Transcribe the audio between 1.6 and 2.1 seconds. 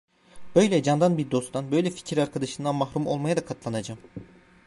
böyle bir